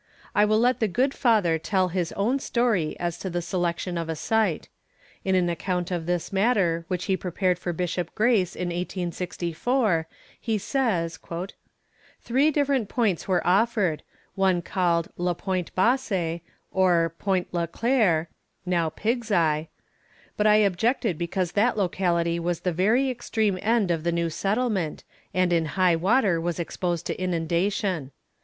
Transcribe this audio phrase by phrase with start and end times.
[0.33, 4.09] I will let the good father tell his own story as to the selection of
[4.09, 4.67] a site.
[5.23, 10.07] In an account of this matter, which he prepared for Bishop Grace in 1864,
[10.39, 11.19] he says:
[12.19, 14.01] "Three different points were offered,
[14.33, 16.39] one called La Pointe Basse,
[16.71, 18.27] or Pointe La Claire
[18.65, 19.67] (now Pig's Eye);
[20.35, 25.03] but I objected because that locality was the very extreme end of the new settlement,
[25.31, 28.09] and in high water, was exposed to inundation.